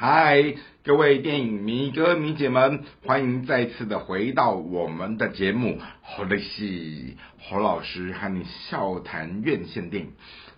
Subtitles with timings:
[0.00, 5.70] 嗨，各位电影迷哥迷姐们，欢迎再次的回到我们的节目
[6.02, 7.16] 《好的戏》，
[7.50, 10.12] 侯老师和你笑谈院线电影。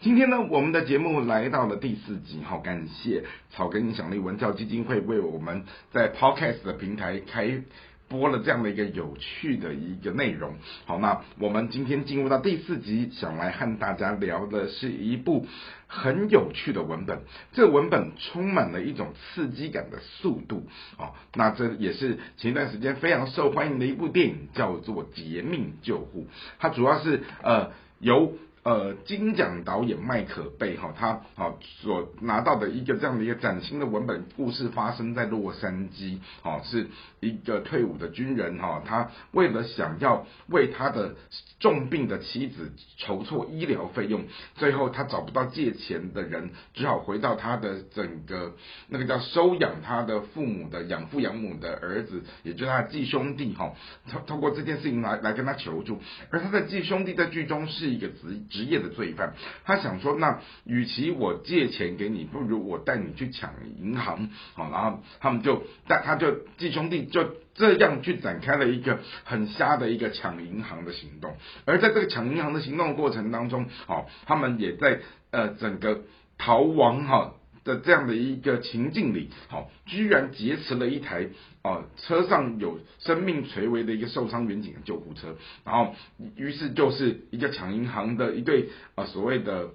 [0.00, 7.60] 今天呢，我们的节目来到了第四集，好，感谢草根影响力文教基金会为我们在 Podcast 的平台开。
[8.08, 10.54] 播了这样的一个有趣的一个内容，
[10.84, 15.46] 好，那我们今天进入到第四集，想来和大家聊的是一部
[15.86, 17.20] 很有趣的文本，
[17.52, 20.66] 这文本充满了一种刺激感的速度，
[20.98, 26.22] 哦，那这也是前一段时间非常受欢迎的一部电影，叫做《劫命救护》，
[26.58, 28.32] 它主要是呃由。
[28.66, 36.88] 呃，金奖导演麦可贝哈，他好所拿到的一个这样的一个崭新的文本故事，发生在洛杉矶，哦，是
[37.20, 41.14] 一个退伍的军人哈，他为了想要为他的
[41.60, 44.24] 重病的妻子筹措医疗费用，
[44.56, 48.56] 最后他找不到借钱的人，只好回到他的整个
[48.88, 53.72] 那个叫收养他的父母的养父养母的儿子，也就是他的继兄弟哈，
[54.10, 58.55] 通通过这件事情来来跟他求助，而他的继兄弟在剧中是一个职。
[58.56, 76.04] 职业的罪犯，他想说，那与其我借钱给你，不如我带你去抢银行，好，然后他们就带他就继兄弟就这样去展开了一个很瞎的一个抢银行的行动，而在这个抢银行的行动过程当中，好，他们也在呃整个
[76.38, 77.34] 逃亡哈。
[77.66, 81.28] 的这样的一个情境里，好，居然劫持了一台
[81.62, 85.94] 啊车上有生命垂危的一个受伤远景的救护车，然后
[86.36, 89.70] 于是就是一个抢银行的一对啊所谓的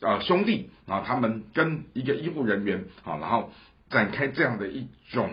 [0.00, 3.52] 啊兄弟啊，他们跟一个医护人员啊，然后
[3.90, 5.30] 展开这样的一种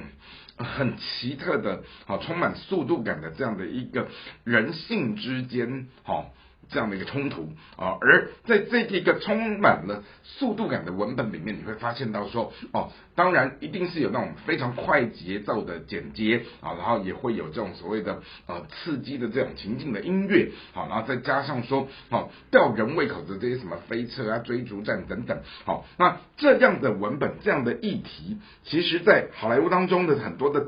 [0.58, 4.10] 很奇特的啊充满速度感的这样的一个
[4.44, 6.34] 人性之间，好。
[6.70, 30.68] 这样的一个冲突啊，而在这一个充满了速度感的文本里面，你会发现到说，哦，当然一定是有那种非常快节奏的剪接啊，然后也会有这种所谓的呃刺激的这种情境的音乐，好，然后再加上说，好吊人胃口的这些什么飞车啊、追逐战等等，好，那这样的文本、这样的议题，其实在好莱坞当中的很多的。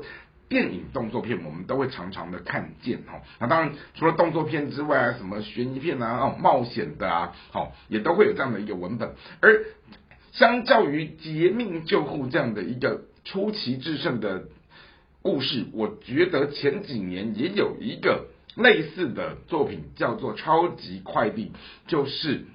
[0.50, 9.14] 电影动作片我们都会常常的看见哈，那当然除了动作片之外啊，什么悬疑片啊、哦冒险的啊，好也都会有这样的一个文本。
[9.40, 9.64] 而
[10.32, 14.48] 相较于《劫命救护》这样的一个出奇制胜的
[15.22, 21.52] 故事，我觉得前几年也有一个类似的作品叫做《超级快递》，
[21.88, 22.46] 就是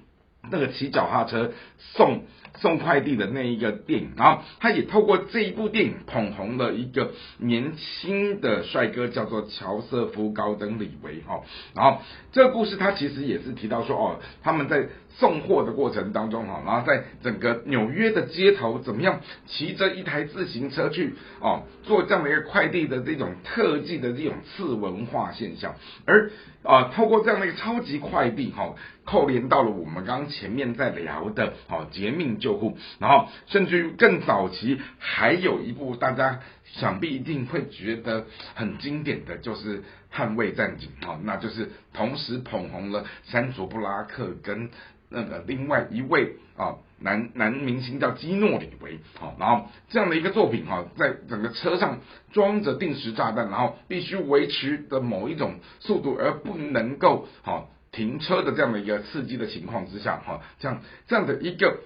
[0.50, 2.22] 那个骑脚踏车送。
[2.58, 11.42] 送快递的那一个电影，然后他也透过这一部电影捧红了一个年轻的帅哥，叫做乔瑟夫·高登·李维哈。
[11.74, 12.00] 然后
[12.32, 14.88] 这个故事他其实也是提到说，哦，他们在
[15.18, 26.30] 送货的过程当中哈，然后在整个纽约的街头怎么样骑着一台自行车去哦做这样的一个快递的这种特技的这种次文化现象，而
[26.62, 28.74] 啊透过这样的一个超级快递哈。
[29.06, 36.40] 扣连到了我们刚刚前面在聊的，好劫命救护，然后甚至于更早期还有一部大家
[36.72, 39.80] 想必一定会觉得很经典的就是
[40.14, 44.70] 《捍卫战警》啊，那就是同时捧红了山卓布拉克跟
[45.08, 52.00] 那个另外一位啊男男明星叫基诺里维，好，然后这样的一个作品哈，在整个车上
[52.32, 57.70] 装着定时炸弹，然后必须维持的某一种速度，而不能够好。
[57.92, 61.78] 停车的这样的一个刺激的情况之下，哈，这样这样的一个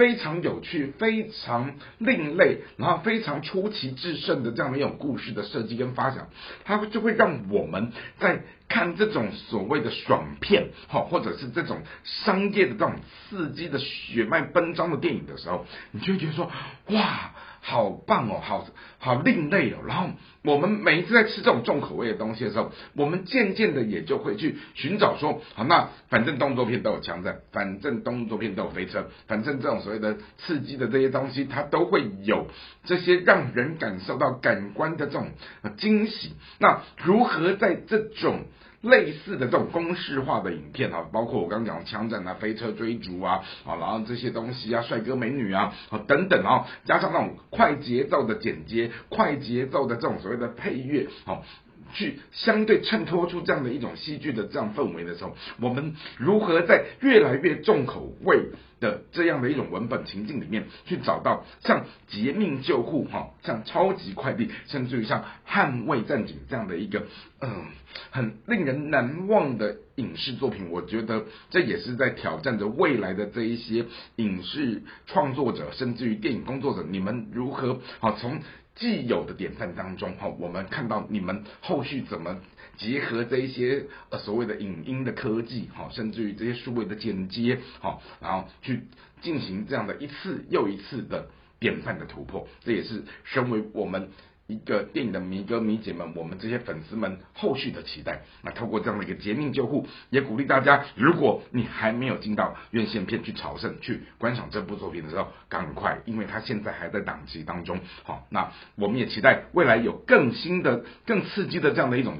[0.00, 6.30] 非常有趣、非常另类，然后非常出奇制胜的这样的一种故事的设计跟发展，
[6.64, 12.94] 它就会让我们在看这种所谓的爽片，哈，或者是这种商业的这种
[13.28, 16.50] 刺激的血脉奔张的电影的时候，你就会觉得说，
[16.86, 17.32] 哇！
[17.62, 18.66] 好棒哦，好
[18.98, 19.80] 好另类哦。
[19.86, 20.08] 然后
[20.44, 32.46] 我们每一次在吃这种重口味的东西的时候，我们渐渐的也就会去寻找说，好，那反正动作片都有枪战，反正动作片都有飞车，反正这种所谓的刺激的这些东西，它都会有
[32.86, 35.28] 这些让人感受到感官的这种
[35.76, 36.32] 惊喜。
[36.60, 38.46] 那如何在这种
[38.82, 51.44] 类似的这种公式化的影片啊，包括我刚刚讲的枪战啊、飞车追逐啊，啊，然后这些东西啊、帅哥美女啊，啊等等啊，加上那种快节奏的剪接、快节奏的这种所谓的配乐，好。
[51.92, 58.50] 去相对衬托出这样的一种戏剧的这样氛围的时候，我们如何在越来越重口味
[58.80, 67.06] 的这样的一种文本情境里面，去找到像劫命救护哈，像超级快递，甚至于像捍卫战警这样的一个
[67.40, 67.66] 嗯
[68.10, 69.76] 很令人难忘的。
[69.96, 73.84] 影视作品，我觉得这也是在挑战着未来的这一些
[74.16, 78.40] 影视创作者，甚至于电影工作者，你们如何好从
[78.74, 82.40] 既有的典范当中哈，我们看到你们后续怎么
[82.76, 88.82] 结合这一些呃所谓的影音的科技哈，甚至于这些数位的剪接哈，然后去
[89.20, 91.28] 进行这样的一次又一次的
[91.58, 94.10] 典范的突破，这也是身为我们。
[94.50, 98.22] 一个电影的迷哥迷姐们，我们这些粉丝们后续的期待。
[98.42, 107.78] 那透过这样的一个捷命救护，也鼓励大家，如果你还没有进到院线片去朝圣去观赏这部作品的时候，赶快，因为它现在还在档期当中。
[108.02, 112.18] 好，那我们也期待未来有更新的、更刺激的这样的一种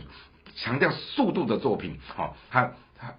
[0.54, 1.98] 强调速度的作品。
[2.06, 2.72] 好，它。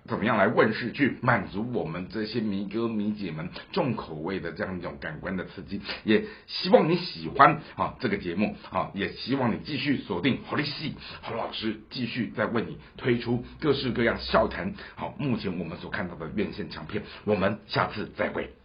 [0.06, 5.82] 怎么样来问世，去满足我们这些迷哥迷姐们重口味的这样一种感官的刺激？
[6.04, 14.74] 也希望你喜欢啊这个节目啊，也希望你继续锁定好利戏好老师继续在为你推出各式各样笑谈。
[14.96, 18.61] 好，目前我们所看到的院线强片，我们下次再会。